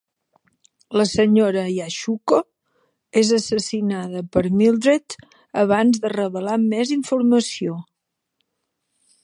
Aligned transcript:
La 0.99 1.03
senyora 1.09 1.65
Yashuko 1.73 2.39
és 3.21 3.29
assassinada 3.39 4.23
per 4.37 4.43
Mildred 4.63 5.17
abans 5.65 6.01
de 6.07 6.11
revelar 6.17 6.57
més 6.73 6.95
informació. 6.97 7.77